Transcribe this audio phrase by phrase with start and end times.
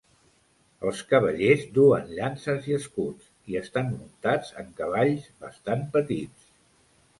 [0.91, 6.53] Els cavallers duen llances i escuts, i estan muntats en cavalls bastant petits.